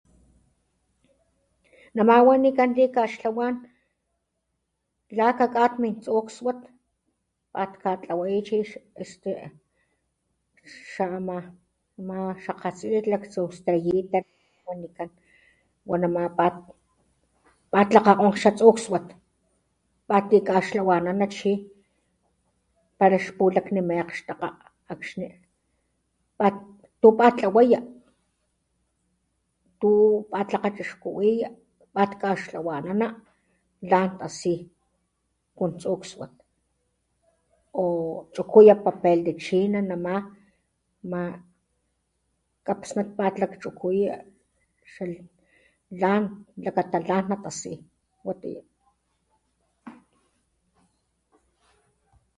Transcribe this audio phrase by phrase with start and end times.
[1.97, 3.55] Nama wanikan likaxtlawan
[5.17, 6.59] la kakgat min aktsuswat
[7.53, 8.57] pat katlawaya chi
[10.91, 11.39] xa ama
[12.45, 12.97] takgoxne
[13.57, 13.99] stakgu
[17.73, 19.07] pat lakgagonxa txuxwat
[20.09, 21.53] pat likaxtlahuanana chi
[22.97, 24.49] pala xpulakgni min agktakga
[24.93, 25.27] axni
[27.01, 27.79] tu pat tlawaya
[29.81, 29.89] tu
[30.31, 31.49] pat lakgachixkuwiya
[31.95, 33.07] pat kastlawanana
[33.87, 34.55] tlan tasi
[35.57, 36.33] con tsuxswat
[37.81, 37.83] o
[38.35, 40.13] chukuya papel de china nama
[41.03, 41.21] ama
[42.65, 44.13] kapsnat pat lakchukuya
[44.93, 47.73] xlakgata lan na tasi.